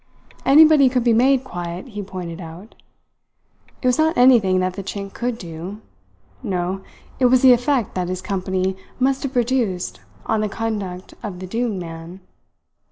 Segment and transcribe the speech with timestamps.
[0.47, 2.73] Anybody could be made quiet, he pointed out.
[3.83, 5.79] It was not anything that the Chink could do;
[6.41, 6.81] no,
[7.19, 11.45] it was the effect that his company must have produced on the conduct of the
[11.45, 12.19] doomed man.